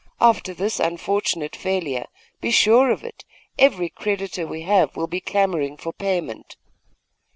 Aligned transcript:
After 0.19 0.55
this 0.55 0.79
unfortunate 0.79 1.55
failure, 1.55 2.07
be 2.39 2.49
sure 2.49 2.89
of 2.89 3.03
it, 3.03 3.23
every 3.59 3.87
creditor 3.89 4.47
we 4.47 4.63
have 4.63 4.95
will 4.95 5.05
be 5.05 5.21
clamouring 5.21 5.77
for 5.77 5.93
payment. 5.93 6.57